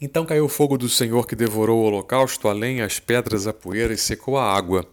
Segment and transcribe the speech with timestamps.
[0.00, 3.92] Então caiu o fogo do Senhor que devorou o holocausto, além as pedras, a poeira
[3.92, 4.86] e secou a água.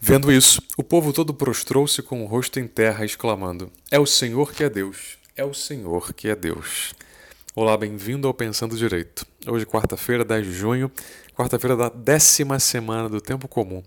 [0.00, 4.54] Vendo isso, o povo todo prostrou-se com o rosto em terra, exclamando: É o Senhor
[4.54, 5.18] que é Deus!
[5.36, 6.94] É o Senhor que é Deus!
[7.54, 9.26] Olá, bem-vindo ao Pensando Direito.
[9.46, 10.90] Hoje, quarta-feira, 10 de junho,
[11.36, 13.82] quarta-feira da décima semana do Tempo Comum.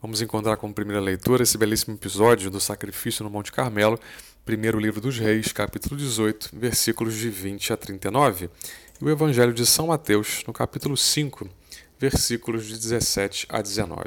[0.00, 3.98] Vamos encontrar como primeira leitura esse belíssimo episódio do Sacrifício no Monte Carmelo,
[4.44, 8.48] primeiro livro dos Reis, capítulo 18, versículos de 20 a 39 e
[9.00, 11.48] o Evangelho de São Mateus, no capítulo 5,
[11.98, 14.04] versículos de 17 a 19.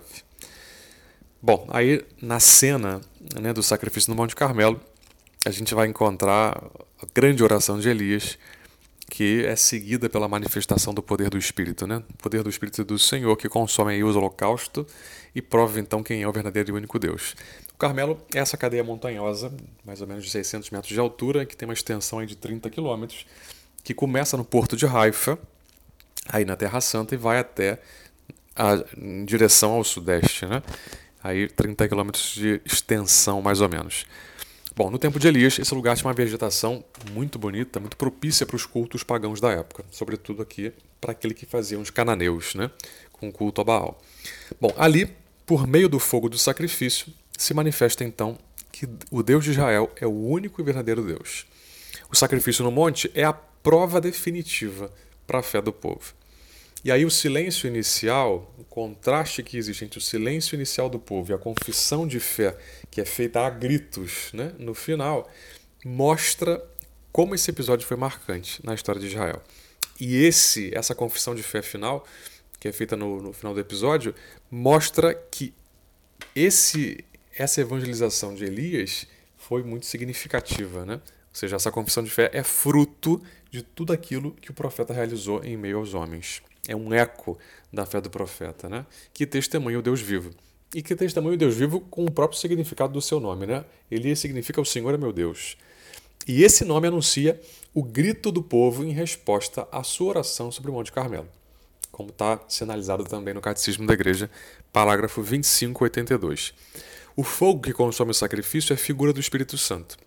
[1.41, 3.01] Bom, aí na cena
[3.39, 4.79] né, do sacrifício no Monte Carmelo,
[5.45, 6.61] a gente vai encontrar
[7.01, 8.37] a grande oração de Elias,
[9.09, 12.03] que é seguida pela manifestação do poder do Espírito, né?
[12.13, 14.85] O poder do Espírito do Senhor que consome aí os holocaustos
[15.33, 17.35] e prova então quem é o verdadeiro e único Deus.
[17.73, 19.51] O Carmelo é essa cadeia montanhosa,
[19.83, 22.69] mais ou menos de 600 metros de altura, que tem uma extensão aí de 30
[22.69, 23.25] quilômetros,
[23.83, 25.37] que começa no porto de Haifa,
[26.29, 27.79] aí na Terra Santa, e vai até
[28.55, 30.61] a, em direção ao sudeste, né?
[31.23, 34.05] Aí 30 quilômetros de extensão, mais ou menos.
[34.75, 38.55] Bom, no tempo de Elias, esse lugar tinha uma vegetação muito bonita, muito propícia para
[38.55, 42.71] os cultos pagãos da época, sobretudo aqui para aquele que faziam os cananeus, né?
[43.11, 44.01] com culto a Baal.
[44.59, 45.13] Bom, ali,
[45.45, 48.37] por meio do fogo do sacrifício, se manifesta então
[48.71, 51.45] que o Deus de Israel é o único e verdadeiro Deus.
[52.09, 54.91] O sacrifício no monte é a prova definitiva
[55.27, 56.13] para a fé do povo.
[56.83, 61.31] E aí o silêncio inicial, o contraste que existe entre o silêncio inicial do povo
[61.31, 62.57] e a confissão de fé
[62.89, 65.29] que é feita a gritos né, no final,
[65.85, 66.63] mostra
[67.11, 69.43] como esse episódio foi marcante na história de Israel.
[69.99, 72.05] E esse, essa confissão de fé final,
[72.59, 74.15] que é feita no, no final do episódio,
[74.49, 75.53] mostra que
[76.35, 77.05] esse,
[77.37, 79.05] essa evangelização de Elias
[79.37, 80.95] foi muito significativa, né?
[80.95, 83.21] Ou seja, essa confissão de fé é fruto
[83.51, 86.41] de tudo aquilo que o profeta realizou em meio aos homens.
[86.67, 87.37] É um eco
[87.71, 88.85] da fé do profeta, né?
[89.13, 90.31] que testemunha o Deus vivo.
[90.73, 93.45] E que testemunha o Deus vivo com o próprio significado do seu nome.
[93.45, 93.65] Né?
[93.89, 95.57] Ele significa o Senhor é meu Deus.
[96.25, 97.39] E esse nome anuncia
[97.73, 101.27] o grito do povo em resposta à sua oração sobre o Monte Carmelo,
[101.91, 104.29] como está sinalizado também no Catecismo da Igreja,
[104.71, 106.53] parágrafo 2582.
[107.15, 109.97] O fogo que consome o sacrifício é figura do Espírito Santo.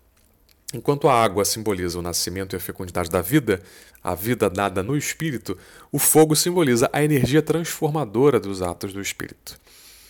[0.75, 3.61] Enquanto a água simboliza o nascimento e a fecundidade da vida,
[4.03, 5.57] a vida dada no Espírito,
[5.89, 9.57] o fogo simboliza a energia transformadora dos atos do Espírito.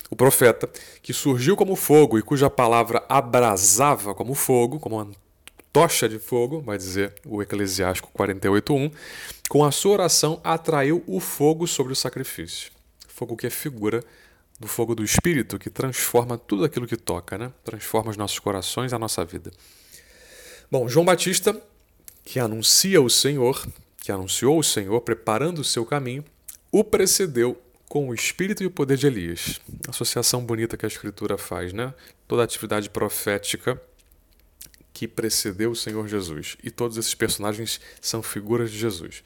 [0.10, 0.68] O profeta,
[1.04, 5.12] que surgiu como fogo e cuja palavra abrasava como fogo, como uma
[5.72, 8.92] tocha de fogo, vai dizer o Eclesiástico 48.1,
[9.48, 12.72] com a sua oração atraiu o fogo sobre o sacrifício.
[13.08, 14.04] Fogo que é figura
[14.60, 17.52] do fogo do Espírito, que transforma tudo aquilo que toca, né?
[17.64, 19.52] transforma os nossos corações a nossa vida.
[20.72, 21.60] Bom, João Batista,
[22.24, 23.66] que anuncia o Senhor,
[23.98, 26.26] que anunciou o Senhor preparando o seu caminho,
[26.72, 29.62] o precedeu com o espírito e o poder de Elias.
[29.88, 31.94] Associação bonita que a Escritura faz, né?
[32.28, 33.80] Toda atividade profética
[34.92, 36.58] que precedeu o Senhor Jesus.
[36.64, 39.24] E todos esses personagens são figuras de Jesus.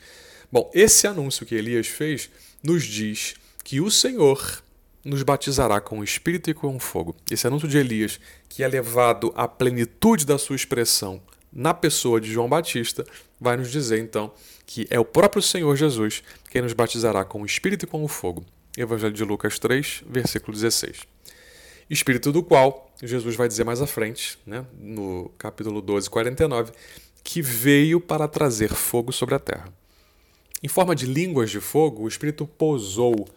[0.51, 2.29] Bom, esse anúncio que Elias fez
[2.61, 4.61] nos diz que o Senhor
[5.04, 7.16] nos batizará com o Espírito e com o fogo.
[7.32, 11.22] Esse anúncio de Elias, que é levado à plenitude da sua expressão
[11.52, 13.06] na pessoa de João Batista,
[13.40, 14.32] vai nos dizer então
[14.66, 18.08] que é o próprio Senhor Jesus quem nos batizará com o Espírito e com o
[18.08, 18.46] fogo.
[18.78, 21.00] Evangelho de Lucas 3, versículo 16.
[21.90, 26.72] Espírito do qual Jesus vai dizer mais à frente, né, no capítulo 12, 49,
[27.24, 29.74] que veio para trazer fogo sobre a terra.
[30.62, 33.28] Em forma de línguas de fogo, o Espírito pousou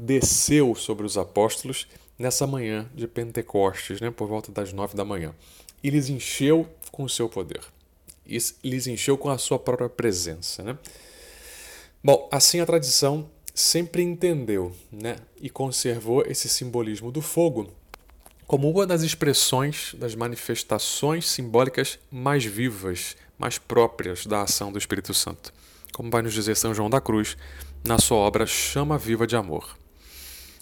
[0.00, 1.86] desceu sobre os apóstolos
[2.18, 5.34] nessa manhã de Pentecostes, né, por volta das nove da manhã,
[5.82, 7.60] e lhes encheu com o seu poder,
[8.26, 10.62] e lhes encheu com a sua própria presença.
[10.62, 10.78] Né?
[12.02, 17.70] Bom, assim a tradição sempre entendeu né, e conservou esse simbolismo do fogo
[18.46, 25.14] como uma das expressões das manifestações simbólicas mais vivas, mais próprias da ação do Espírito
[25.14, 25.52] Santo,
[25.92, 27.36] como vai nos dizer São João da Cruz
[27.84, 29.79] na sua obra Chama Viva de Amor.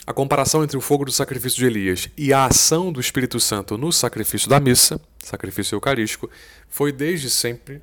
[0.08, 3.76] A comparação entre o fogo do sacrifício de Elias e a ação do Espírito Santo
[3.76, 6.30] no sacrifício da missa, sacrifício eucarístico,
[6.66, 7.82] foi desde sempre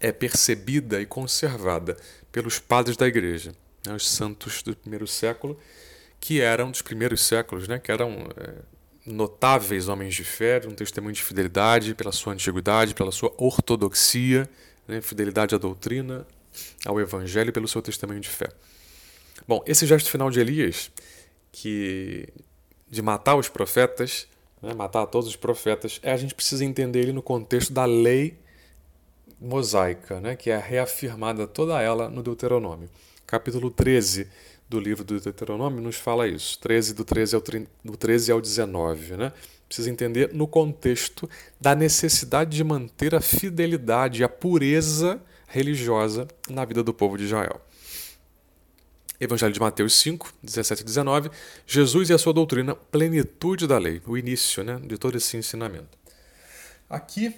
[0.00, 1.96] é percebida e conservada
[2.32, 3.52] pelos padres da Igreja,
[3.86, 5.56] né, os santos do primeiro século,
[6.18, 8.54] que eram dos primeiros séculos, né, que eram é,
[9.06, 14.50] notáveis homens de fé, um testemunho de fidelidade pela sua antiguidade, pela sua ortodoxia,
[14.88, 16.26] né, fidelidade à doutrina,
[16.84, 18.48] ao Evangelho, pelo seu testemunho de fé.
[19.46, 20.90] Bom, esse gesto final de Elias,
[21.50, 22.28] que
[22.88, 24.26] de matar os profetas,
[24.62, 28.38] né, matar todos os profetas, é a gente precisa entender ele no contexto da lei
[29.40, 32.88] mosaica, né, que é reafirmada toda ela no Deuteronômio.
[33.26, 34.28] Capítulo 13
[34.68, 37.42] do livro do Deuteronômio nos fala isso, 13 do 13 ao,
[37.84, 39.16] do 13 ao 19.
[39.16, 39.32] Né?
[39.66, 41.28] Precisa entender no contexto
[41.60, 47.60] da necessidade de manter a fidelidade a pureza religiosa na vida do povo de Israel.
[49.20, 51.30] Evangelho de Mateus 5, 17 e 19,
[51.66, 55.96] Jesus e a sua doutrina, plenitude da lei, o início né, de todo esse ensinamento.
[56.88, 57.34] Aqui,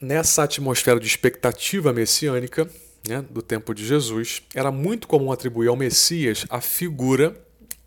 [0.00, 2.68] nessa atmosfera de expectativa messiânica
[3.06, 7.36] né, do tempo de Jesus, era muito comum atribuir ao Messias a figura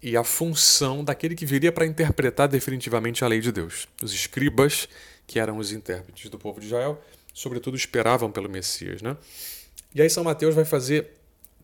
[0.01, 3.87] e a função daquele que viria para interpretar definitivamente a lei de Deus.
[4.01, 4.87] Os escribas,
[5.27, 6.99] que eram os intérpretes do povo de Israel,
[7.33, 9.01] sobretudo esperavam pelo Messias.
[9.01, 9.15] Né?
[9.93, 11.11] E aí São Mateus vai fazer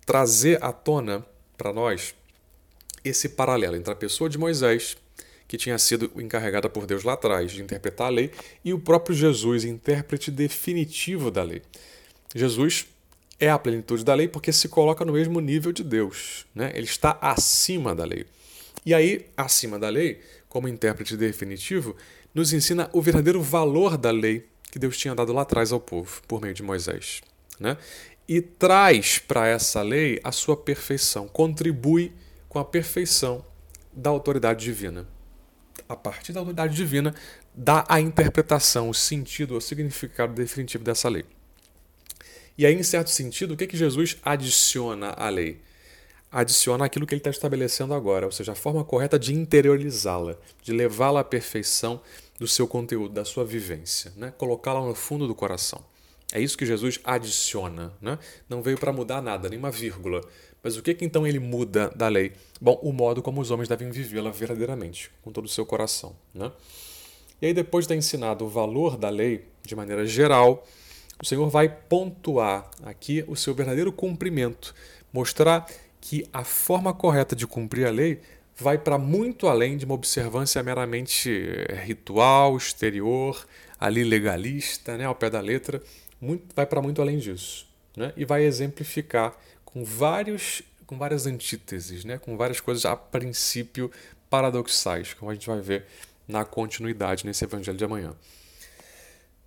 [0.06, 1.26] trazer à tona
[1.58, 2.14] para nós
[3.04, 4.98] esse paralelo entre a pessoa de Moisés,
[5.48, 8.32] que tinha sido encarregada por Deus lá atrás de interpretar a lei,
[8.64, 11.62] e o próprio Jesus, intérprete definitivo da lei.
[12.36, 12.86] Jesus
[13.40, 16.72] é a plenitude da lei porque se coloca no mesmo nível de Deus, né?
[16.76, 18.26] ele está acima da lei.
[18.86, 21.96] E aí, acima da lei, como intérprete definitivo,
[22.34, 26.22] nos ensina o verdadeiro valor da lei que Deus tinha dado lá atrás ao povo,
[26.28, 27.22] por meio de Moisés.
[27.60, 27.78] Né?
[28.28, 32.12] E traz para essa lei a sua perfeição, contribui
[32.50, 33.46] com a perfeição
[33.94, 35.08] da autoridade divina.
[35.88, 37.16] A partir da autoridade divina,
[37.56, 41.26] dá a interpretação, o sentido, o significado definitivo dessa lei.
[42.58, 45.62] E aí, em certo sentido, o que, que Jesus adiciona à lei?
[46.30, 50.74] Adiciona aquilo que ele está estabelecendo agora, ou seja, a forma correta de interiorizá-la, de
[50.74, 52.02] levá-la à perfeição
[52.38, 54.34] do seu conteúdo, da sua vivência, né?
[54.38, 55.84] colocá-la no fundo do coração.
[56.34, 57.94] É isso que Jesus adiciona.
[58.02, 58.18] Né?
[58.50, 60.22] Não veio para mudar nada, nem uma vírgula.
[60.62, 62.34] Mas o que, que então ele muda da lei?
[62.60, 66.16] Bom, o modo como os homens devem vivê-la verdadeiramente, com todo o seu coração.
[66.34, 66.52] Né?
[67.42, 70.66] E aí, depois de ter ensinado o valor da lei de maneira geral,
[71.22, 74.74] o Senhor vai pontuar aqui o seu verdadeiro cumprimento,
[75.14, 75.68] mostrar
[76.02, 78.20] que a forma correta de cumprir a lei
[78.56, 81.30] vai para muito além de uma observância meramente
[81.86, 83.46] ritual, exterior,
[83.80, 85.82] ali legalista, né, ao pé da letra
[86.20, 87.68] muito, vai para muito além disso.
[87.96, 88.14] Né?
[88.16, 89.36] E vai exemplificar
[89.66, 92.18] com, vários, com várias antíteses, né?
[92.18, 93.92] com várias coisas a princípio
[94.30, 95.86] paradoxais, como a gente vai ver
[96.28, 98.14] na continuidade nesse evangelho de amanhã.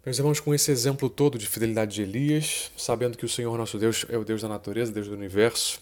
[0.05, 3.79] Meus irmãos, com esse exemplo todo de fidelidade de Elias, sabendo que o Senhor nosso
[3.79, 5.79] Deus é o Deus da natureza, Deus do universo,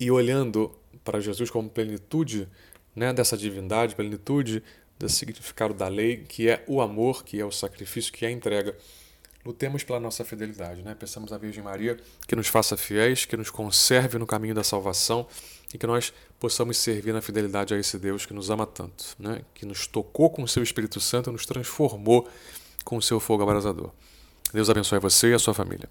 [0.00, 0.74] e olhando
[1.04, 2.48] para Jesus como plenitude
[2.96, 4.62] né, dessa divindade, plenitude
[4.98, 8.32] desse significado da lei, que é o amor, que é o sacrifício, que é a
[8.32, 8.74] entrega
[9.44, 10.94] lutemos pela nossa fidelidade, né?
[10.94, 15.26] Peçamos à Virgem Maria que nos faça fiéis, que nos conserve no caminho da salvação
[15.74, 19.42] e que nós possamos servir na fidelidade a esse Deus que nos ama tanto, né?
[19.54, 22.28] Que nos tocou com o seu Espírito Santo, nos transformou
[22.84, 23.90] com o seu fogo abrasador.
[24.52, 25.88] Deus abençoe você e a sua família.